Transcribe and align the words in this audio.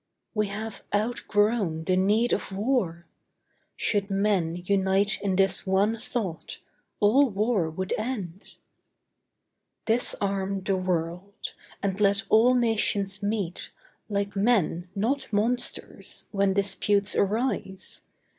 We 0.33 0.47
have 0.47 0.83
outgrown 0.95 1.83
the 1.83 1.95
need 1.95 2.33
of 2.33 2.51
war! 2.51 3.05
Should 3.75 4.09
men 4.09 4.55
Unite 4.65 5.21
in 5.21 5.35
this 5.35 5.67
one 5.67 5.99
thought, 5.99 6.57
all 6.99 7.29
war 7.29 7.69
would 7.69 7.93
end. 7.99 8.41
Disarm 9.85 10.63
the 10.63 10.75
world; 10.75 11.53
and 11.83 11.99
let 11.99 12.23
all 12.29 12.55
Nations 12.55 13.21
meet 13.21 13.69
Like 14.09 14.35
Men, 14.35 14.89
not 14.95 15.31
monsters, 15.31 16.25
when 16.31 16.53
disputes 16.53 17.15
arise. 17.15 18.01